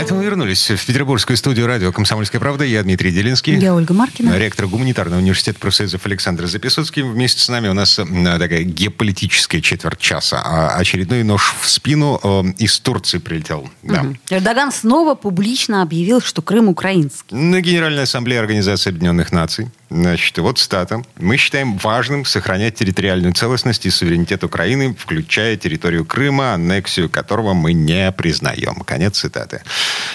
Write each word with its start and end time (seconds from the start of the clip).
Это 0.00 0.14
мы 0.14 0.24
вернулись 0.24 0.70
в 0.70 0.86
петербургскую 0.86 1.36
студию 1.36 1.66
радио 1.66 1.92
«Комсомольская 1.92 2.40
правда». 2.40 2.64
Я 2.64 2.82
Дмитрий 2.82 3.12
Делинский. 3.12 3.58
Я 3.58 3.74
Ольга 3.74 3.92
Маркина. 3.92 4.38
Ректор 4.38 4.66
гуманитарного 4.66 5.20
университета 5.20 5.58
профсоюзов 5.58 6.06
Александр 6.06 6.46
Записоцкий. 6.46 7.02
Вместе 7.02 7.42
с 7.42 7.48
нами 7.50 7.68
у 7.68 7.74
нас 7.74 7.96
такая 7.96 8.62
геополитическая 8.62 9.60
четверть 9.60 9.98
часа. 9.98 10.40
А 10.42 10.76
очередной 10.76 11.22
нож 11.22 11.54
в 11.60 11.68
спину 11.68 12.18
э, 12.22 12.42
из 12.56 12.80
Турции 12.80 13.18
прилетел. 13.18 13.68
Да. 13.82 14.00
Угу. 14.00 14.16
Эрдоган 14.30 14.72
снова 14.72 15.14
публично 15.14 15.82
объявил, 15.82 16.22
что 16.22 16.40
Крым 16.40 16.68
украинский. 16.68 17.36
На 17.36 17.60
Генеральной 17.60 18.04
Ассамблее 18.04 18.40
Организации 18.40 18.88
Объединенных 18.88 19.32
Наций 19.32 19.68
Значит, 19.90 20.38
вот 20.38 20.58
стата. 20.60 21.02
Мы 21.18 21.36
считаем 21.36 21.76
важным 21.76 22.24
сохранять 22.24 22.76
территориальную 22.76 23.34
целостность 23.34 23.86
и 23.86 23.90
суверенитет 23.90 24.44
Украины, 24.44 24.94
включая 24.96 25.56
территорию 25.56 26.04
Крыма, 26.04 26.54
аннексию 26.54 27.10
которого 27.10 27.54
мы 27.54 27.72
не 27.72 28.12
признаем. 28.12 28.76
Конец 28.86 29.18
цитаты. 29.18 29.62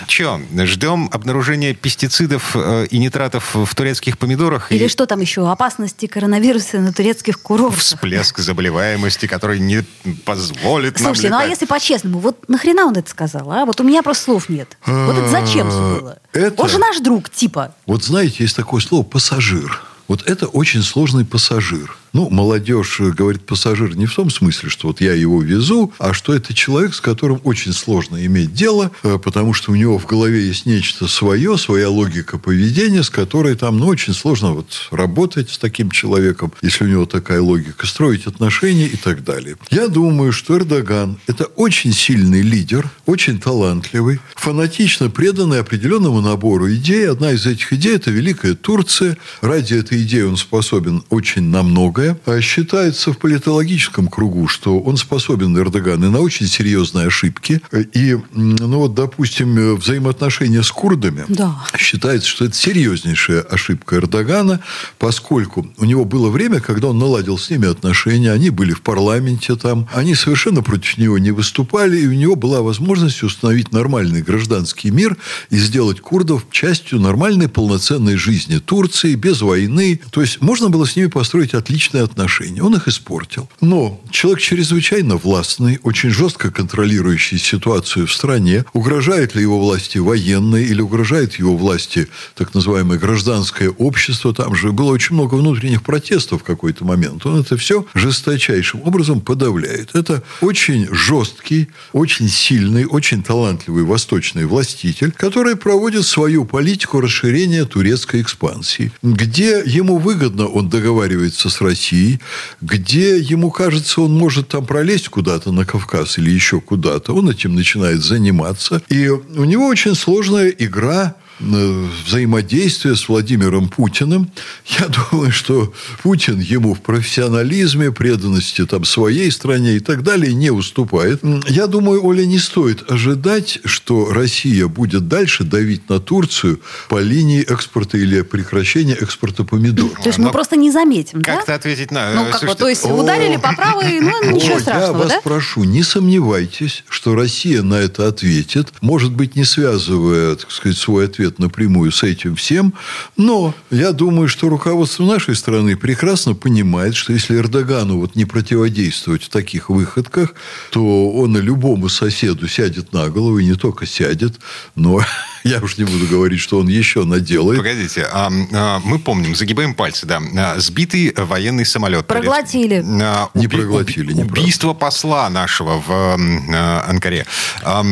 Че, 0.07 0.39
ждем 0.63 1.09
обнаружения 1.11 1.73
пестицидов 1.73 2.55
э, 2.55 2.87
и 2.89 2.97
нитратов 2.97 3.53
в 3.53 3.75
турецких 3.75 4.17
помидорах? 4.17 4.71
Или 4.71 4.85
и... 4.85 4.87
что 4.87 5.05
там 5.05 5.19
еще? 5.19 5.49
Опасности 5.49 6.05
коронавируса 6.07 6.79
на 6.79 6.93
турецких 6.93 7.41
курортах? 7.41 7.79
Всплеск 7.79 8.39
заболеваемости, 8.39 9.25
который 9.25 9.59
не 9.59 9.83
позволит 10.23 10.97
Слушайте, 10.99 11.29
нам 11.29 11.41
ну 11.41 11.45
а 11.45 11.49
если 11.49 11.65
по-честному, 11.65 12.19
вот 12.19 12.47
нахрена 12.47 12.85
он 12.85 12.95
это 12.95 13.09
сказал, 13.09 13.51
а? 13.51 13.65
Вот 13.65 13.81
у 13.81 13.83
меня 13.83 14.03
просто 14.03 14.23
слов 14.23 14.47
нет. 14.47 14.77
Вот 14.85 15.17
это 15.17 15.27
зачем 15.27 15.67
было? 15.67 16.19
Это... 16.31 16.61
Он 16.61 16.69
же 16.69 16.77
наш 16.77 16.99
друг, 16.99 17.29
типа. 17.29 17.75
Вот 17.85 18.03
знаете, 18.03 18.37
есть 18.39 18.55
такое 18.55 18.81
слово 18.81 19.03
«пассажир». 19.03 19.64
Вот 20.07 20.23
это 20.23 20.47
очень 20.47 20.83
сложный 20.83 21.25
пассажир. 21.25 21.97
Ну, 22.15 22.29
молодежь 22.29 23.01
говорит 23.01 23.45
пассажир 23.45 23.97
не 23.97 24.05
в 24.05 24.15
том 24.15 24.29
смысле, 24.29 24.69
что 24.69 24.87
вот 24.87 25.01
я 25.01 25.11
его 25.11 25.41
везу, 25.41 25.91
а 25.99 26.13
что 26.13 26.33
это 26.33 26.53
человек, 26.53 26.93
с 26.95 27.01
которым 27.01 27.41
очень 27.43 27.73
сложно 27.73 28.25
иметь 28.25 28.53
дело, 28.53 28.89
э, 29.03 29.19
потому 29.21 29.51
что 29.51 29.73
у 29.73 29.75
него 29.75 29.99
в 29.99 30.05
голове 30.05 30.47
есть 30.47 30.65
нечто 30.65 31.09
свое, 31.09 31.57
своя 31.57 31.89
логика 31.89 32.37
поведения, 32.37 33.03
с 33.03 33.09
которой 33.09 33.55
там, 33.55 33.79
ну, 33.79 33.87
очень 33.87 34.13
сложно 34.13 34.53
вот 34.53 34.87
работать 34.91 35.49
с 35.49 35.57
таким 35.57 35.91
человеком, 35.91 36.53
если 36.61 36.85
у 36.85 36.87
него 36.87 37.05
такая 37.05 37.41
логика, 37.41 37.85
строить 37.85 38.27
отношения 38.27 38.87
и 38.87 38.95
так 38.95 39.25
далее. 39.25 39.57
Я 39.69 39.89
думаю, 39.89 40.31
что 40.31 40.57
Эрдоган– 40.57 41.19
это 41.27 41.43
очень 41.57 41.91
сильный 41.91 42.43
лидер, 42.43 42.89
очень 43.05 43.41
талантливый, 43.41 44.21
фанатично 44.35 45.09
преданный 45.09 45.59
определенному 45.59 46.21
набору 46.21 46.73
идей. 46.73 47.09
Одна 47.09 47.33
из 47.33 47.45
этих 47.45 47.73
идей– 47.73 47.95
это 47.97 48.09
Великая 48.09 48.55
Турция. 48.55 49.17
Ради 49.41 49.73
этой 49.73 50.01
идеи 50.03 50.21
он 50.21 50.37
способен 50.37 51.03
очень 51.09 51.43
на 51.43 51.61
многое 51.61 52.04
Первое. 52.13 52.37
А 52.37 52.41
считается 52.41 53.11
в 53.11 53.17
политологическом 53.17 54.07
кругу, 54.07 54.47
что 54.47 54.79
он 54.79 54.97
способен, 54.97 55.57
Эрдоган, 55.57 56.03
и 56.03 56.09
на 56.09 56.19
очень 56.19 56.47
серьезные 56.47 57.07
ошибки. 57.07 57.61
И, 57.93 58.17
ну 58.33 58.79
вот, 58.79 58.93
допустим, 58.93 59.75
взаимоотношения 59.75 60.61
с 60.61 60.71
курдами. 60.71 61.25
Да. 61.27 61.55
Считается, 61.77 62.27
что 62.27 62.45
это 62.45 62.55
серьезнейшая 62.55 63.41
ошибка 63.41 63.95
Эрдогана, 63.97 64.59
поскольку 64.99 65.67
у 65.77 65.85
него 65.85 66.05
было 66.05 66.29
время, 66.29 66.59
когда 66.59 66.89
он 66.89 66.99
наладил 66.99 67.37
с 67.37 67.49
ними 67.49 67.69
отношения, 67.69 68.31
они 68.31 68.49
были 68.49 68.73
в 68.73 68.81
парламенте 68.81 69.55
там, 69.55 69.87
они 69.93 70.15
совершенно 70.15 70.61
против 70.61 70.97
него 70.97 71.17
не 71.17 71.31
выступали, 71.31 71.99
и 71.99 72.07
у 72.07 72.13
него 72.13 72.35
была 72.35 72.61
возможность 72.61 73.23
установить 73.23 73.71
нормальный 73.71 74.21
гражданский 74.21 74.91
мир 74.91 75.17
и 75.49 75.57
сделать 75.57 76.01
курдов 76.01 76.45
частью 76.51 76.99
нормальной 76.99 77.47
полноценной 77.47 78.17
жизни 78.17 78.57
Турции, 78.59 79.15
без 79.15 79.41
войны. 79.41 79.99
То 80.11 80.21
есть, 80.21 80.41
можно 80.41 80.69
было 80.69 80.85
с 80.85 80.95
ними 80.95 81.07
построить 81.07 81.53
отличные 81.53 81.94
личные 81.95 82.03
отношения. 82.03 82.61
Он 82.61 82.75
их 82.75 82.87
испортил. 82.87 83.49
Но 83.61 83.99
человек 84.11 84.41
чрезвычайно 84.41 85.17
властный, 85.17 85.79
очень 85.83 86.09
жестко 86.09 86.51
контролирующий 86.51 87.37
ситуацию 87.37 88.05
в 88.07 88.13
стране. 88.13 88.65
Угрожает 88.73 89.35
ли 89.35 89.41
его 89.41 89.59
власти 89.59 89.99
военные 89.99 90.65
или 90.65 90.81
угрожает 90.81 91.39
его 91.39 91.55
власти 91.57 92.07
так 92.35 92.53
называемое 92.53 92.99
гражданское 92.99 93.69
общество? 93.69 94.33
Там 94.33 94.55
же 94.55 94.71
было 94.71 94.91
очень 94.91 95.15
много 95.15 95.35
внутренних 95.35 95.81
протестов 95.81 96.41
в 96.41 96.43
какой-то 96.43 96.85
момент. 96.85 97.25
Он 97.25 97.41
это 97.41 97.57
все 97.57 97.85
жесточайшим 97.93 98.81
образом 98.81 99.21
подавляет. 99.21 99.95
Это 99.95 100.21
очень 100.41 100.87
жесткий, 100.91 101.67
очень 101.93 102.29
сильный, 102.29 102.85
очень 102.85 103.23
талантливый 103.23 103.83
восточный 103.83 104.45
властитель, 104.45 105.11
который 105.11 105.55
проводит 105.55 106.05
свою 106.05 106.45
политику 106.45 107.01
расширения 107.01 107.65
турецкой 107.65 108.21
экспансии. 108.21 108.91
Где 109.01 109.63
ему 109.65 109.97
выгодно, 109.97 110.47
он 110.47 110.69
договаривается 110.69 111.49
с 111.49 111.61
Россией 111.61 111.84
России, 111.85 112.19
где 112.61 113.17
ему 113.19 113.51
кажется, 113.51 114.01
он 114.01 114.13
может 114.13 114.49
там 114.49 114.65
пролезть 114.65 115.09
куда-то 115.09 115.51
на 115.51 115.65
Кавказ 115.65 116.17
или 116.17 116.29
еще 116.29 116.59
куда-то. 116.59 117.13
Он 117.13 117.29
этим 117.29 117.55
начинает 117.55 118.03
заниматься. 118.03 118.81
И 118.89 119.07
у 119.07 119.43
него 119.43 119.67
очень 119.67 119.95
сложная 119.95 120.49
игра 120.49 121.15
взаимодействия 121.39 122.95
с 122.95 123.09
Владимиром 123.09 123.69
Путиным. 123.69 124.31
Я 124.79 124.87
думаю, 125.11 125.31
что 125.31 125.73
Путин 126.01 126.39
ему 126.39 126.73
в 126.73 126.81
профессионализме, 126.81 127.91
преданности 127.91 128.65
там, 128.65 128.85
своей 128.85 129.31
стране 129.31 129.75
и 129.75 129.79
так 129.79 130.03
далее 130.03 130.33
не 130.33 130.49
уступает. 130.49 131.21
Я 131.47 131.67
думаю, 131.67 132.05
Оля, 132.05 132.25
не 132.25 132.39
стоит 132.39 132.89
ожидать, 132.89 133.59
что 133.65 134.13
Россия 134.13 134.67
будет 134.67 135.07
дальше 135.07 135.43
давить 135.43 135.89
на 135.89 135.99
Турцию 135.99 136.61
по 136.89 136.99
линии 137.01 137.41
экспорта 137.41 137.97
или 137.97 138.21
прекращения 138.21 138.93
экспорта 138.93 139.43
помидоров. 139.43 139.99
То 140.01 140.07
есть 140.07 140.19
мы 140.19 140.31
просто 140.31 140.55
не 140.55 140.71
заметим, 140.71 141.21
Как-то 141.21 141.47
да? 141.47 141.55
ответить 141.55 141.91
на... 141.91 142.13
Ну, 142.13 142.31
как 142.31 142.43
бы, 142.43 142.55
то 142.55 142.67
есть 142.67 142.85
ударили 142.85 143.37
по 143.37 143.53
правой, 143.53 143.99
ну, 143.99 144.31
ничего 144.31 144.59
страшного, 144.59 145.03
Я 145.03 145.09
вас 145.09 145.23
прошу, 145.23 145.63
не 145.63 145.83
сомневайтесь, 145.83 146.83
что 146.89 147.15
Россия 147.15 147.61
на 147.61 147.75
это 147.75 148.07
ответит. 148.07 148.69
Может 148.81 149.11
быть, 149.11 149.35
не 149.35 149.43
связывая, 149.43 150.35
так 150.35 150.51
сказать, 150.51 150.77
свой 150.77 151.05
ответ 151.05 151.24
ответ 151.25 151.39
напрямую 151.39 151.91
с 151.91 152.03
этим 152.03 152.35
всем. 152.35 152.73
Но 153.17 153.53
я 153.71 153.91
думаю, 153.91 154.27
что 154.27 154.49
руководство 154.49 155.03
нашей 155.03 155.35
страны 155.35 155.75
прекрасно 155.75 156.35
понимает, 156.35 156.95
что 156.95 157.13
если 157.13 157.37
Эрдогану 157.37 157.99
вот 157.99 158.15
не 158.15 158.25
противодействовать 158.25 159.23
в 159.23 159.29
таких 159.29 159.69
выходках, 159.69 160.35
то 160.71 161.11
он 161.11 161.37
любому 161.37 161.89
соседу 161.89 162.47
сядет 162.47 162.93
на 162.93 163.09
голову, 163.09 163.39
и 163.39 163.45
не 163.45 163.55
только 163.55 163.85
сядет, 163.85 164.35
но 164.75 165.01
я 165.45 165.59
уж 165.59 165.77
не 165.77 165.83
буду 165.83 166.07
говорить, 166.07 166.39
что 166.39 166.59
он 166.59 166.67
еще 166.67 167.05
наделает. 167.05 167.59
Погодите, 167.59 168.07
а, 168.11 168.31
а, 168.51 168.81
мы 168.83 168.99
помним, 168.99 169.35
загибаем 169.35 169.73
пальцы, 169.75 170.05
да, 170.05 170.19
а, 170.37 170.59
сбитый 170.59 171.13
военный 171.15 171.65
самолет. 171.65 172.07
Проглотили. 172.07 172.83
А, 173.01 173.29
уби- 173.33 173.41
не 173.41 173.47
проглотили, 173.47 174.13
не 174.13 174.23
Убийство 174.23 174.69
правда. 174.73 174.79
посла 174.79 175.29
нашего 175.29 175.79
в 175.79 175.89
а, 175.89 176.85
Анкаре. 176.89 177.25
А, 177.63 177.85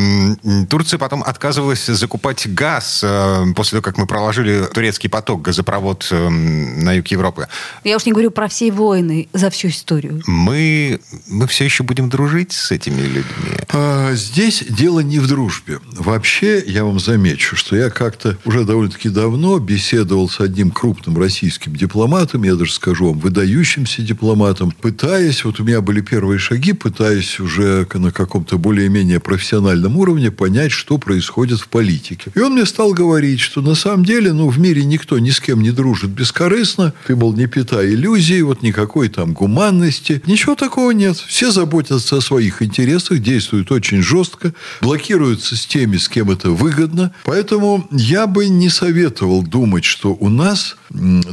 Турция 0.68 0.98
потом 0.98 1.22
отказывалась 1.22 1.86
закупать 1.86 2.46
газ 2.52 3.02
а, 3.04 3.44
после 3.54 3.76
того, 3.80 3.82
как 3.82 3.98
мы 3.98 4.06
проложили 4.06 4.66
турецкий 4.72 5.08
поток, 5.08 5.42
газопровод 5.42 6.08
эм, 6.10 6.82
на 6.82 6.92
юг 6.94 7.06
Европы. 7.08 7.46
Я 7.84 7.96
уж 7.96 8.04
не 8.04 8.12
говорю 8.12 8.30
про 8.32 8.48
все 8.48 8.72
войны 8.72 9.28
за 9.32 9.50
всю 9.50 9.68
историю. 9.68 10.22
Мы, 10.26 11.00
мы 11.28 11.46
все 11.46 11.64
еще 11.64 11.84
будем 11.84 12.08
дружить 12.08 12.52
с 12.52 12.72
этими 12.72 13.02
людьми? 13.02 13.56
А, 13.72 14.12
здесь 14.14 14.64
дело 14.68 15.00
не 15.00 15.20
в 15.20 15.28
дружбе. 15.28 15.78
Вообще, 15.92 16.62
я 16.66 16.84
вам 16.84 16.98
замечу, 16.98 17.43
что 17.52 17.76
я 17.76 17.90
как-то 17.90 18.36
уже 18.44 18.64
довольно-таки 18.64 19.08
давно 19.08 19.58
беседовал 19.58 20.28
с 20.28 20.40
одним 20.40 20.70
крупным 20.70 21.18
российским 21.18 21.76
дипломатом, 21.76 22.42
я 22.42 22.54
даже 22.54 22.72
скажу 22.72 23.08
вам, 23.08 23.18
выдающимся 23.18 24.02
дипломатом, 24.02 24.72
пытаясь, 24.72 25.44
вот 25.44 25.60
у 25.60 25.64
меня 25.64 25.80
были 25.80 26.00
первые 26.00 26.38
шаги, 26.38 26.72
пытаясь 26.72 27.40
уже 27.40 27.86
на 27.94 28.10
каком-то 28.10 28.58
более-менее 28.58 29.20
профессиональном 29.20 29.96
уровне 29.96 30.30
понять, 30.30 30.72
что 30.72 30.98
происходит 30.98 31.60
в 31.60 31.68
политике. 31.68 32.30
И 32.34 32.40
он 32.40 32.54
мне 32.54 32.66
стал 32.66 32.92
говорить, 32.92 33.40
что 33.40 33.60
на 33.60 33.74
самом 33.74 34.04
деле, 34.04 34.32
ну, 34.32 34.48
в 34.48 34.58
мире 34.58 34.84
никто 34.84 35.18
ни 35.18 35.30
с 35.30 35.40
кем 35.40 35.62
не 35.62 35.70
дружит 35.70 36.10
бескорыстно. 36.10 36.92
Ты, 37.06 37.16
мол, 37.16 37.34
не 37.34 37.46
питай 37.46 37.88
иллюзий, 37.94 38.42
вот 38.42 38.62
никакой 38.62 39.08
там 39.08 39.32
гуманности. 39.32 40.22
Ничего 40.26 40.54
такого 40.54 40.90
нет. 40.92 41.16
Все 41.16 41.50
заботятся 41.50 42.16
о 42.16 42.20
своих 42.20 42.62
интересах, 42.62 43.20
действуют 43.20 43.70
очень 43.72 44.02
жестко, 44.02 44.54
блокируются 44.80 45.56
с 45.56 45.66
теми, 45.66 45.96
с 45.96 46.08
кем 46.08 46.30
это 46.30 46.50
выгодно. 46.50 47.12
Поэтому 47.34 47.84
я 47.90 48.28
бы 48.28 48.46
не 48.48 48.68
советовал 48.68 49.42
думать, 49.42 49.84
что 49.84 50.16
у 50.20 50.28
нас 50.28 50.76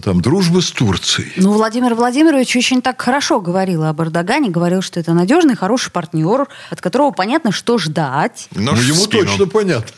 там 0.04 0.22
дружба 0.22 0.62
с 0.62 0.72
Турцией. 0.72 1.34
Ну, 1.36 1.52
Владимир 1.52 1.94
Владимирович 1.94 2.56
очень 2.56 2.82
так 2.82 3.00
хорошо 3.00 3.40
говорил 3.40 3.84
об 3.84 4.02
Эрдогане, 4.02 4.50
говорил, 4.50 4.82
что 4.82 5.00
это 5.00 5.14
надежный, 5.14 5.56
хороший 5.56 5.92
партнер, 5.92 6.48
от 6.72 6.82
которого 6.82 7.12
понятно, 7.12 7.52
что 7.52 7.78
ждать. 7.78 8.48
Но 8.56 8.72
ну, 8.72 8.82
ему 8.82 9.06
точно 9.06 9.46
понятно. 9.46 9.92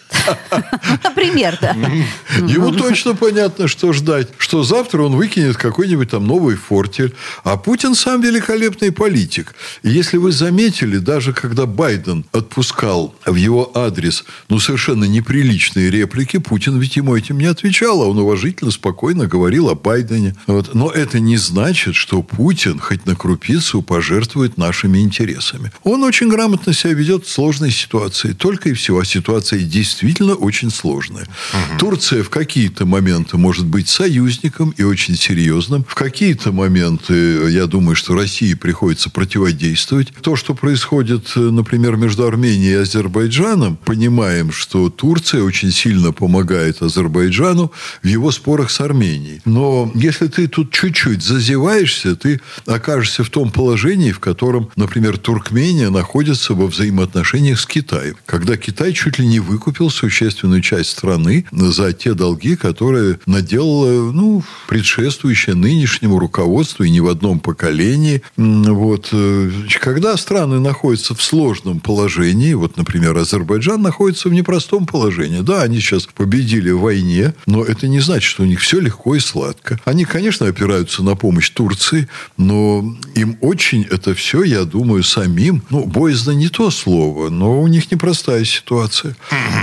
Например, 1.04 1.58
да. 1.62 1.72
Ему 2.48 2.72
точно 2.72 3.16
понятно, 3.16 3.68
что 3.68 3.94
ждать. 3.94 4.28
Что 4.38 4.64
завтра 4.64 5.04
он 5.04 5.16
выкинет 5.16 5.58
какой-нибудь 5.58 6.12
там 6.12 6.28
новый 6.28 6.56
фортель. 6.56 7.14
А 7.44 7.58
Путин 7.58 7.96
сам 7.96 8.22
великолепный 8.22 8.92
политик. 8.92 9.56
И 9.84 9.90
если 9.90 10.18
вы 10.18 10.32
заметили, 10.32 10.98
даже 10.98 11.34
когда 11.34 11.66
Байден 11.66 12.26
отпускал 12.32 13.16
в 13.26 13.36
его 13.36 13.72
адрес 13.74 14.24
ну, 14.50 14.60
совершенно 14.60 15.06
неприличные 15.06 15.83
реплики, 15.90 16.38
Путин 16.38 16.80
ведь 16.80 16.96
ему 16.96 17.16
этим 17.16 17.38
не 17.38 17.46
отвечал, 17.46 18.02
а 18.02 18.08
он 18.08 18.18
уважительно, 18.20 18.72
спокойно 18.72 19.28
говорил 19.28 19.70
о 19.70 19.76
Байдене. 19.76 20.36
Вот. 20.48 20.74
Но 20.74 20.90
это 20.90 21.20
не 21.20 21.38
значит, 21.38 21.96
что 21.96 22.22
Путин 22.24 22.80
хоть 22.80 23.06
на 23.06 23.16
крупицу 23.16 23.82
пожертвует 23.82 24.58
нашими 24.58 25.00
интересами. 25.00 25.72
Он 25.84 26.04
очень 26.04 26.30
грамотно 26.30 26.74
себя 26.74 26.94
ведет 26.94 27.26
в 27.26 27.30
сложной 27.30 27.72
ситуации. 27.72 28.34
Только 28.34 28.70
и 28.70 28.74
всего. 28.74 29.00
А 29.00 29.06
ситуация 29.06 29.60
действительно 29.60 30.36
очень 30.36 30.72
сложная. 30.72 31.24
Угу. 31.24 31.80
Турция 31.80 32.24
в 32.24 32.30
какие-то 32.30 32.86
моменты 32.86 33.38
может 33.38 33.66
быть 33.66 33.90
союзником 33.90 34.74
и 34.78 34.84
очень 34.84 35.16
серьезным. 35.16 35.84
В 35.88 35.96
какие-то 35.96 36.52
моменты, 36.52 37.14
я 37.50 37.66
думаю, 37.68 37.96
что 37.96 38.16
России 38.16 38.54
приходится 38.54 39.10
противодействовать. 39.10 40.14
То, 40.22 40.36
что 40.36 40.54
происходит, 40.54 41.32
например, 41.36 41.98
между 41.98 42.26
Арменией 42.26 42.74
и 42.74 42.76
Азербайджаном, 42.76 43.78
понимаем, 43.78 44.52
что 44.52 44.90
Турция 44.90 45.44
очень 45.44 45.72
сильно 45.74 46.14
помогает 46.14 46.82
Азербайджану 46.82 47.72
в 48.02 48.08
его 48.08 48.32
спорах 48.32 48.72
с 48.72 48.80
Арменией. 48.80 49.42
Но 49.46 49.92
если 49.96 50.28
ты 50.28 50.48
тут 50.48 50.72
чуть-чуть 50.72 51.22
зазеваешься, 51.22 52.16
ты 52.16 52.40
окажешься 52.66 53.24
в 53.24 53.30
том 53.30 53.52
положении, 53.52 54.12
в 54.12 54.20
котором, 54.20 54.70
например, 54.76 55.18
Туркмения 55.18 55.90
находится 55.90 56.54
во 56.54 56.68
взаимоотношениях 56.68 57.60
с 57.60 57.66
Китаем. 57.66 58.16
Когда 58.26 58.56
Китай 58.56 58.94
чуть 58.94 59.20
ли 59.20 59.26
не 59.26 59.40
выкупил 59.40 59.90
существенную 59.90 60.62
часть 60.62 60.92
страны 60.92 61.46
за 61.52 61.92
те 61.94 62.14
долги, 62.14 62.56
которые 62.56 63.20
наделала 63.26 64.12
ну, 64.12 64.44
предшествующее 64.68 65.56
нынешнему 65.56 66.20
руководству 66.20 66.84
и 66.84 66.90
не 66.90 67.02
в 67.02 67.08
одном 67.08 67.40
поколении. 67.40 68.22
Вот. 68.38 69.10
Э, 69.12 69.52
когда 69.80 70.16
страны 70.18 70.60
находятся 70.60 71.16
в 71.16 71.22
сложном 71.22 71.80
положении, 71.80 72.54
вот, 72.54 72.78
например, 72.78 73.18
Азербайджан 73.18 73.82
находится 73.82 74.30
в 74.30 74.34
непростом 74.34 74.86
положении. 74.86 75.42
Да, 75.42 75.63
они 75.64 75.80
сейчас 75.80 76.06
победили 76.06 76.72
в 76.72 76.82
войне, 76.82 77.34
но 77.46 77.64
это 77.64 77.88
не 77.88 78.00
значит, 78.00 78.30
что 78.30 78.44
у 78.44 78.46
них 78.46 78.62
все 78.62 78.80
легко 78.80 79.16
и 79.16 79.20
сладко. 79.20 79.80
Они, 79.86 80.06
конечно, 80.06 80.48
опираются 80.48 81.04
на 81.04 81.16
помощь 81.16 81.50
Турции, 81.50 82.08
но 82.38 82.96
им 83.16 83.38
очень 83.42 83.84
это 83.90 84.14
все, 84.14 84.44
я 84.44 84.66
думаю, 84.66 85.04
самим, 85.04 85.64
ну, 85.70 85.86
боязно 85.86 86.32
не 86.32 86.50
то 86.50 86.72
слово, 86.72 87.30
но 87.30 87.62
у 87.62 87.68
них 87.68 87.92
непростая 87.92 88.46
ситуация. 88.46 89.16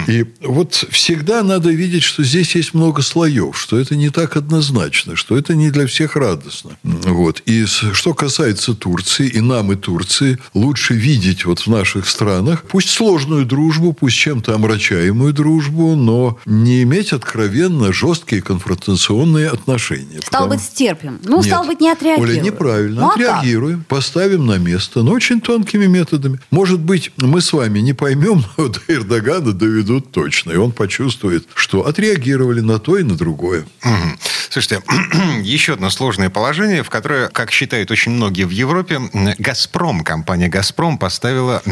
И 0.06 0.26
вот 0.42 0.86
всегда 0.90 1.42
надо 1.42 1.70
видеть, 1.70 2.02
что 2.02 2.22
здесь 2.24 2.54
есть 2.54 2.74
много 2.74 3.02
слоев, 3.02 3.58
что 3.58 3.78
это 3.78 3.96
не 3.96 4.10
так 4.10 4.36
однозначно, 4.36 5.16
что 5.16 5.36
это 5.36 5.54
не 5.54 5.70
для 5.70 5.86
всех 5.86 6.16
радостно. 6.16 6.70
Вот. 6.82 7.42
И 7.46 7.66
что 7.66 8.14
касается 8.14 8.74
Турции, 8.74 9.28
и 9.28 9.40
нам, 9.40 9.72
и 9.72 9.76
Турции, 9.76 10.38
лучше 10.54 10.94
видеть 10.94 11.44
вот 11.44 11.60
в 11.60 11.66
наших 11.66 12.08
странах, 12.08 12.64
пусть 12.68 12.90
сложную 12.90 13.46
дружбу, 13.46 13.92
пусть 13.92 14.16
чем-то 14.16 14.54
омрачаемую 14.54 15.32
дружбу, 15.32 15.89
но 15.96 16.38
не 16.46 16.82
иметь 16.82 17.12
откровенно 17.12 17.92
жесткие 17.92 18.42
конфронтационные 18.42 19.48
отношения. 19.48 20.20
Стал 20.20 20.42
потому... 20.42 20.54
быть, 20.54 20.62
стерпим. 20.62 21.20
Ну, 21.24 21.36
Нет. 21.38 21.46
стал 21.46 21.64
быть, 21.64 21.80
не 21.80 21.90
отреагируем. 21.90 22.38
Оля, 22.38 22.40
неправильно. 22.40 23.00
Ну, 23.00 23.10
отреагируем, 23.10 23.78
как? 23.78 23.88
поставим 23.88 24.46
на 24.46 24.58
место, 24.58 25.02
но 25.02 25.12
очень 25.12 25.40
тонкими 25.40 25.86
методами. 25.86 26.40
Может 26.50 26.80
быть, 26.80 27.12
мы 27.16 27.40
с 27.40 27.52
вами 27.52 27.80
не 27.80 27.92
поймем, 27.92 28.44
но 28.56 28.68
до 28.68 28.80
Эрдогана 28.88 29.52
доведут 29.52 30.12
точно. 30.12 30.52
И 30.52 30.56
он 30.56 30.72
почувствует, 30.72 31.46
что 31.54 31.86
отреагировали 31.86 32.60
на 32.60 32.78
то 32.78 32.98
и 32.98 33.02
на 33.02 33.16
другое. 33.16 33.66
Угу. 33.84 34.18
Слушайте, 34.50 34.82
еще 35.42 35.74
одно 35.74 35.90
сложное 35.90 36.28
положение, 36.28 36.82
в 36.82 36.90
которое, 36.90 37.28
как 37.28 37.50
считают 37.52 37.90
очень 37.90 38.12
многие 38.12 38.44
в 38.44 38.50
Европе, 38.50 39.00
«Газпром», 39.38 40.02
компания 40.02 40.48
«Газпром» 40.48 40.98
поставила 40.98 41.62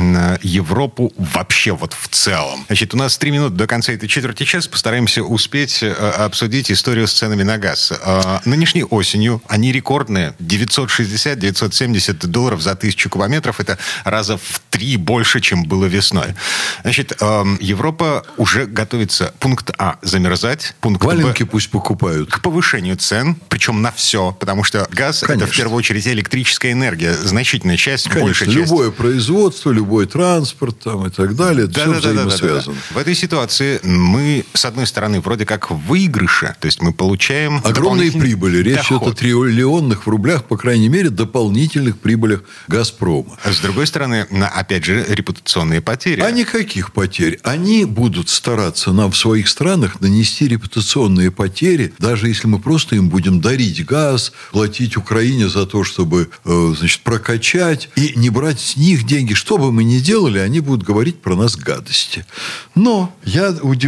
Европу 0.42 1.12
вообще 1.16 1.72
вот 1.72 1.92
в 1.92 2.08
целом. 2.08 2.64
Значит, 2.66 2.94
у 2.94 2.96
нас 2.96 3.18
три 3.18 3.30
минуты 3.30 3.54
до 3.54 3.66
конца 3.66 3.92
этой 3.92 4.07
четверти 4.08 4.44
часа. 4.44 4.68
Постараемся 4.70 5.22
успеть 5.22 5.82
э, 5.82 5.92
обсудить 5.92 6.70
историю 6.70 7.06
с 7.06 7.12
ценами 7.12 7.42
на 7.42 7.58
газ. 7.58 7.92
А, 8.02 8.40
нынешней 8.44 8.84
осенью 8.84 9.42
они 9.48 9.72
рекордные. 9.72 10.34
960-970 10.40 12.26
долларов 12.26 12.62
за 12.62 12.74
тысячу 12.74 13.10
кубометров. 13.10 13.60
Это 13.60 13.78
раза 14.04 14.36
в 14.36 14.60
три 14.70 14.96
больше, 14.96 15.40
чем 15.40 15.64
было 15.64 15.86
весной. 15.86 16.34
Значит, 16.82 17.12
Европа 17.60 18.24
уже 18.36 18.66
готовится. 18.66 19.34
Пункт 19.38 19.70
А– 19.78 19.98
замерзать. 20.02 20.74
Пункт 20.80 21.04
Валенки 21.04 21.42
Б, 21.42 21.50
пусть 21.50 21.70
покупают. 21.70 22.30
К 22.30 22.40
повышению 22.40 22.96
цен, 22.96 23.36
причем 23.48 23.82
на 23.82 23.92
все, 23.92 24.32
потому 24.38 24.64
что 24.64 24.86
газ 24.90 25.20
Конечно. 25.20 25.44
это 25.44 25.52
в 25.52 25.56
первую 25.56 25.76
очередь 25.78 26.06
электрическая 26.06 26.72
энергия, 26.72 27.14
значительная 27.14 27.76
часть, 27.76 28.04
Конечно, 28.04 28.24
большая 28.26 28.48
часть. 28.48 28.58
любое 28.58 28.90
производство, 28.90 29.70
любой 29.70 30.06
транспорт 30.06 30.80
там, 30.80 31.06
и 31.06 31.10
так 31.10 31.34
далее, 31.36 31.64
это 31.64 31.74
да, 31.74 31.82
все 31.82 31.92
да, 31.92 31.98
взаимосвязано. 31.98 32.62
Да, 32.62 32.72
да, 32.72 32.72
да. 32.90 32.94
В 32.94 32.98
этой 32.98 33.14
ситуации 33.14 33.80
мы, 34.00 34.44
с 34.54 34.64
одной 34.64 34.86
стороны, 34.86 35.20
вроде 35.20 35.44
как 35.44 35.70
в 35.70 35.88
выигрыше, 35.88 36.54
то 36.60 36.66
есть 36.66 36.82
мы 36.82 36.92
получаем... 36.92 37.60
Огромные 37.64 38.12
прибыли. 38.12 38.58
Речь 38.58 38.86
идет 38.86 39.02
о 39.02 39.12
триллионных 39.12 40.06
в 40.06 40.08
рублях, 40.10 40.44
по 40.44 40.56
крайней 40.56 40.88
мере, 40.88 41.10
дополнительных 41.10 41.98
прибылях 41.98 42.42
«Газпрома». 42.68 43.36
А 43.42 43.52
с 43.52 43.60
другой 43.60 43.86
стороны, 43.86 44.26
опять 44.54 44.84
же, 44.84 45.04
репутационные 45.08 45.80
потери. 45.80 46.20
А 46.20 46.30
никаких 46.30 46.92
потерь. 46.92 47.40
Они 47.42 47.84
будут 47.84 48.28
стараться 48.28 48.92
нам 48.92 49.10
в 49.10 49.16
своих 49.16 49.48
странах 49.48 50.00
нанести 50.00 50.46
репутационные 50.46 51.30
потери, 51.30 51.92
даже 51.98 52.28
если 52.28 52.46
мы 52.46 52.58
просто 52.58 52.96
им 52.96 53.08
будем 53.08 53.40
дарить 53.40 53.84
газ, 53.84 54.32
платить 54.52 54.96
Украине 54.96 55.48
за 55.48 55.66
то, 55.66 55.84
чтобы 55.84 56.30
э, 56.44 56.74
значит, 56.76 57.00
прокачать, 57.00 57.88
и 57.96 58.12
не 58.16 58.30
брать 58.30 58.60
с 58.60 58.76
них 58.76 59.06
деньги. 59.06 59.34
Что 59.34 59.58
бы 59.58 59.72
мы 59.72 59.84
ни 59.84 59.98
делали, 59.98 60.38
они 60.38 60.60
будут 60.60 60.86
говорить 60.86 61.20
про 61.20 61.34
нас 61.34 61.56
гадости. 61.56 62.26
Но 62.74 63.14
я 63.24 63.50
удивляюсь, 63.62 63.87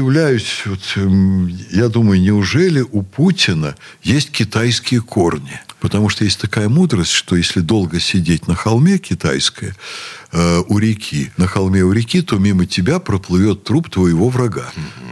вот, 0.66 0.80
эм, 0.96 1.48
я 1.70 1.88
думаю, 1.88 2.20
неужели 2.20 2.80
у 2.80 3.02
Путина 3.02 3.76
есть 4.02 4.30
китайские 4.30 5.00
корни? 5.00 5.60
Потому 5.80 6.08
что 6.08 6.24
есть 6.24 6.40
такая 6.40 6.68
мудрость, 6.68 7.12
что 7.12 7.36
если 7.36 7.60
долго 7.60 8.00
сидеть 8.00 8.46
на 8.46 8.54
холме 8.54 8.98
китайское, 8.98 9.74
э, 10.32 10.62
у 10.68 10.78
реки, 10.78 11.32
на 11.36 11.46
холме 11.46 11.82
у 11.82 11.92
реки, 11.92 12.22
то 12.22 12.38
мимо 12.38 12.66
тебя 12.66 12.98
проплывет 12.98 13.64
труп 13.64 13.90
твоего 13.90 14.28
врага. 14.28 14.70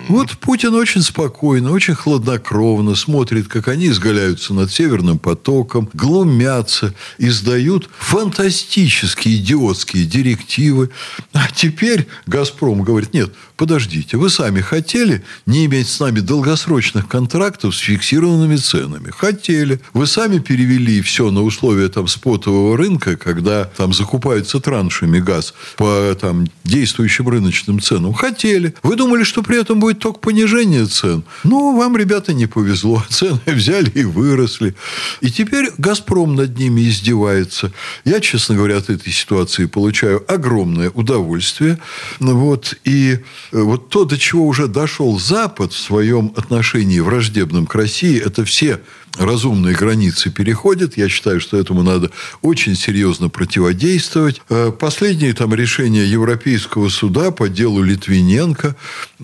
Вот 0.08 0.30
Путин 0.38 0.74
очень 0.74 1.02
спокойно, 1.02 1.70
очень 1.70 1.94
хладнокровно 1.94 2.94
смотрит, 2.94 3.46
как 3.48 3.68
они 3.68 3.88
изгаляются 3.88 4.54
над 4.54 4.70
Северным 4.72 5.18
потоком, 5.18 5.90
глумятся, 5.92 6.94
издают 7.18 7.90
фантастические 7.98 9.36
идиотские 9.36 10.06
директивы. 10.06 10.90
А 11.34 11.48
теперь 11.54 12.06
«Газпром» 12.26 12.82
говорит, 12.82 13.12
нет, 13.12 13.34
подождите, 13.56 14.16
вы 14.16 14.30
сами 14.30 14.60
хотели 14.60 15.24
не 15.44 15.66
иметь 15.66 15.88
с 15.88 16.00
нами 16.00 16.20
долгосрочных 16.20 17.06
контрактов 17.06 17.76
с 17.76 17.78
фиксированными 17.78 18.56
ценами? 18.56 19.10
Хотели. 19.10 19.80
Вы 19.92 20.06
сами 20.06 20.38
перевели 20.38 21.02
все 21.02 21.30
на 21.30 21.42
условия 21.42 21.88
там 21.88 22.08
спотового 22.08 22.78
рынка, 22.78 23.16
когда 23.16 23.64
там 23.64 23.92
закупаются 23.92 24.58
траншами 24.60 25.07
газ 25.16 25.54
по 25.76 26.14
там 26.20 26.46
действующим 26.64 27.28
рыночным 27.28 27.80
ценам? 27.80 28.12
Хотели. 28.12 28.74
Вы 28.82 28.96
думали, 28.96 29.24
что 29.24 29.42
при 29.42 29.60
этом 29.60 29.80
будет 29.80 29.98
только 29.98 30.18
понижение 30.18 30.86
цен? 30.86 31.24
Ну, 31.44 31.76
вам, 31.76 31.96
ребята, 31.96 32.32
не 32.32 32.46
повезло. 32.46 33.02
Цены 33.10 33.40
взяли 33.46 33.90
и 33.90 34.04
выросли. 34.04 34.74
И 35.20 35.30
теперь 35.30 35.70
«Газпром» 35.78 36.36
над 36.36 36.58
ними 36.58 36.88
издевается. 36.88 37.72
Я, 38.04 38.20
честно 38.20 38.54
говоря, 38.54 38.76
от 38.76 38.90
этой 38.90 39.12
ситуации 39.12 39.66
получаю 39.66 40.24
огромное 40.32 40.90
удовольствие. 40.90 41.78
Вот. 42.20 42.74
И 42.84 43.18
Э, 43.52 43.62
вот 43.62 43.88
то, 43.88 44.04
до 44.04 44.18
чего 44.18 44.46
уже 44.46 44.68
дошел 44.68 45.18
Запад 45.18 45.72
в 45.72 45.78
своем 45.78 46.32
отношении 46.36 47.00
враждебном 47.00 47.66
к 47.66 47.74
России, 47.74 48.20
это 48.20 48.44
все 48.44 48.80
разумные 49.16 49.74
границы 49.74 50.30
переходят. 50.30 50.96
Я 50.96 51.08
считаю, 51.08 51.40
что 51.40 51.56
этому 51.56 51.82
надо 51.82 52.10
очень 52.42 52.74
серьезно 52.74 53.28
противодействовать. 53.28 54.42
Э, 54.48 54.70
последние 54.70 55.32
там 55.32 55.54
решения 55.54 56.04
Европейского 56.04 56.88
суда 56.88 57.30
по 57.30 57.48
делу 57.48 57.82
Литвиненко 57.82 58.76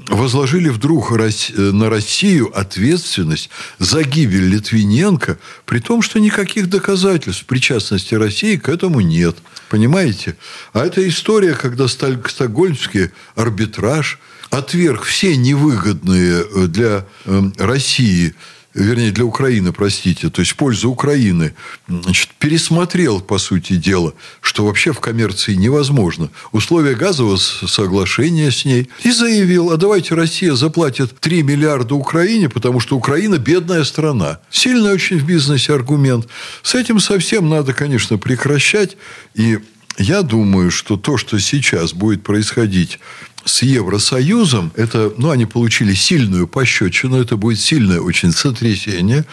возложили 0.09 0.69
вдруг 0.69 1.12
на 1.12 1.91
Россию 1.91 2.50
ответственность 2.59 3.50
за 3.79 4.03
гибель 4.03 4.49
Литвиненко, 4.49 5.38
при 5.64 5.79
том, 5.81 6.03
что 6.03 6.19
никаких 6.19 6.69
доказательств 6.69 7.45
причастности 7.45 8.14
России 8.14 8.57
к 8.57 8.69
этому 8.69 9.00
нет. 9.00 9.37
Понимаете? 9.69 10.37
А 10.73 10.85
это 10.85 11.07
история, 11.09 11.55
когда 11.55 11.88
стокгольмский 11.88 13.11
арбитраж 13.35 14.19
отверг 14.54 15.02
все 15.02 15.37
невыгодные 15.37 16.44
э, 16.44 16.66
для 16.66 17.06
э, 17.25 17.42
России 17.58 18.34
вернее, 18.75 19.12
для 19.12 19.25
Украины, 19.25 19.73
простите, 19.73 20.30
то 20.30 20.40
есть 20.40 20.52
в 20.52 20.56
пользу 20.56 20.90
Украины, 20.90 21.54
значит, 21.88 22.30
пересмотрел, 22.38 23.20
по 23.20 23.38
сути 23.38 23.76
дела, 23.76 24.14
что 24.40 24.66
вообще 24.66 24.92
в 24.92 25.00
коммерции 25.00 25.54
невозможно. 25.54 26.28
Условия 26.52 26.94
газового 26.94 27.37
соглашения 27.37 28.50
с 28.50 28.64
ней. 28.64 28.88
И 29.04 29.12
заявил, 29.12 29.70
а 29.70 29.76
давайте 29.76 30.14
Россия 30.14 30.54
заплатит 30.54 31.18
3 31.20 31.42
миллиарда 31.42 31.94
Украине, 31.94 32.49
потому 32.49 32.80
что 32.80 32.96
Украина 32.96 33.38
бедная 33.38 33.84
страна. 33.84 34.40
Сильный 34.50 34.92
очень 34.92 35.18
в 35.18 35.25
бизнесе 35.25 35.73
аргумент. 35.73 36.26
С 36.62 36.75
этим 36.75 36.99
совсем 36.99 37.49
надо, 37.49 37.73
конечно, 37.73 38.18
прекращать. 38.18 38.96
И 39.34 39.61
я 39.99 40.23
думаю, 40.23 40.73
что 40.73 40.96
то, 40.96 41.16
что 41.16 41.38
сейчас 41.38 41.92
будет 41.92 42.25
происходить 42.25 42.99
с 43.45 43.63
Евросоюзом, 43.63 44.73
это, 44.77 45.13
ну, 45.17 45.31
они 45.31 45.47
получили 45.47 45.95
сильную 45.95 46.47
пощечину, 46.47 47.21
это 47.21 47.37
будет 47.37 47.61
сильное 47.61 48.01
очень 48.01 48.33
сотрясение. 48.33 49.25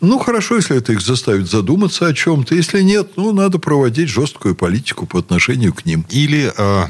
Ну, 0.00 0.18
хорошо, 0.18 0.56
если 0.56 0.76
это 0.76 0.92
их 0.92 1.00
заставит 1.00 1.48
задуматься 1.48 2.06
о 2.06 2.12
чем-то. 2.12 2.54
Если 2.54 2.82
нет, 2.82 3.12
ну, 3.16 3.32
надо 3.32 3.58
проводить 3.58 4.08
жесткую 4.08 4.54
политику 4.54 5.06
по 5.06 5.18
отношению 5.18 5.72
к 5.72 5.84
ним. 5.84 6.04
Или 6.10 6.52
э, 6.56 6.84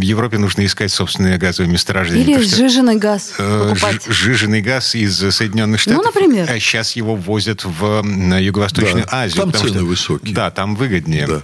Европе 0.00 0.38
нужно 0.38 0.64
искать 0.64 0.90
собственные 0.92 1.38
газовые 1.38 1.70
месторождения. 1.70 2.24
Или 2.24 2.44
что, 2.44 2.56
сжиженный 2.56 2.96
газ 2.96 3.34
э, 3.38 3.74
Сжиженный 4.08 4.62
газ 4.62 4.94
из 4.94 5.16
Соединенных 5.34 5.80
Штатов. 5.80 6.02
Ну, 6.02 6.08
например. 6.08 6.50
А 6.50 6.58
сейчас 6.58 6.96
его 6.96 7.16
возят 7.16 7.64
в 7.64 8.02
Юго-Восточную 8.38 9.06
да, 9.10 9.22
Азию. 9.22 9.42
Там 9.42 9.52
цены 9.52 9.68
что, 9.68 9.84
высокие. 9.84 10.34
Да, 10.34 10.50
там 10.50 10.76
выгоднее. 10.76 11.26
Да. 11.26 11.42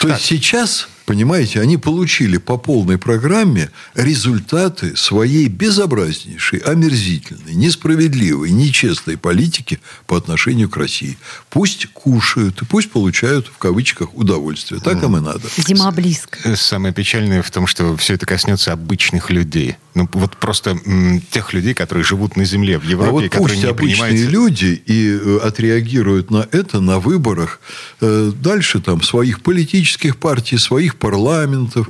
То 0.00 0.08
так. 0.08 0.18
есть 0.18 0.24
сейчас 0.24 0.88
Понимаете, 1.04 1.60
они 1.60 1.76
получили 1.76 2.36
по 2.38 2.56
полной 2.56 2.98
программе 2.98 3.70
результаты 3.94 4.96
своей 4.96 5.48
безобразнейшей, 5.48 6.60
омерзительной, 6.60 7.54
несправедливой, 7.54 8.50
нечестной 8.50 9.16
политики 9.16 9.80
по 10.06 10.16
отношению 10.16 10.68
к 10.68 10.76
России. 10.76 11.18
Пусть 11.50 11.86
кушают 11.92 12.62
и 12.62 12.64
пусть 12.64 12.90
получают, 12.90 13.48
в 13.48 13.58
кавычках, 13.58 14.14
удовольствие. 14.14 14.80
Так 14.80 15.02
им 15.02 15.16
и 15.16 15.20
надо. 15.20 15.48
Зима 15.56 15.90
близко. 15.90 16.56
Самое 16.56 16.94
печальное 16.94 17.42
в 17.42 17.50
том, 17.50 17.66
что 17.66 17.96
все 17.96 18.14
это 18.14 18.26
коснется 18.26 18.72
обычных 18.72 19.30
людей. 19.30 19.76
Ну, 19.94 20.08
вот 20.12 20.36
просто 20.38 20.78
м, 20.86 21.20
тех 21.30 21.52
людей, 21.52 21.74
которые 21.74 22.04
живут 22.04 22.36
на 22.36 22.44
земле 22.44 22.78
в 22.78 22.84
Европе, 22.84 23.08
а 23.08 23.12
вот 23.12 23.24
которые 23.24 23.48
пусть 23.48 23.62
не 23.62 23.68
обычные 23.68 24.26
люди 24.26 24.82
и 24.86 25.18
э, 25.22 25.38
отреагируют 25.42 26.30
на 26.30 26.48
это 26.50 26.80
на 26.80 26.98
выборах. 26.98 27.60
Э, 28.00 28.32
дальше 28.34 28.80
там 28.80 29.02
своих 29.02 29.42
политических 29.42 30.16
партий, 30.16 30.56
своих 30.56 30.96
парламентов. 30.96 31.88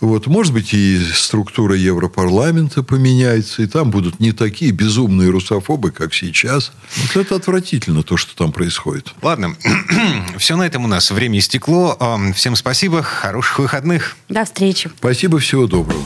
Вот. 0.00 0.28
Может 0.28 0.52
быть, 0.52 0.72
и 0.72 1.00
структура 1.14 1.76
Европарламента 1.76 2.84
поменяется, 2.84 3.62
и 3.62 3.66
там 3.66 3.90
будут 3.90 4.20
не 4.20 4.32
такие 4.32 4.70
безумные 4.70 5.30
русофобы, 5.30 5.90
как 5.90 6.14
сейчас. 6.14 6.72
Вот 6.96 7.24
это 7.24 7.34
отвратительно, 7.34 8.04
то, 8.04 8.16
что 8.16 8.36
там 8.36 8.52
происходит. 8.52 9.12
Ладно, 9.20 9.56
все 10.38 10.56
на 10.56 10.62
этом 10.62 10.84
у 10.84 10.88
нас. 10.88 11.10
Время 11.10 11.40
истекло. 11.40 11.98
Всем 12.36 12.54
спасибо, 12.54 13.02
хороших 13.02 13.58
выходных. 13.58 14.16
До 14.28 14.44
встречи. 14.44 14.90
Спасибо, 14.98 15.38
всего 15.40 15.66
доброго. 15.66 16.02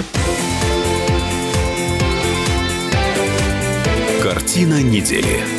Картина 4.56 4.80
недели. 4.82 5.55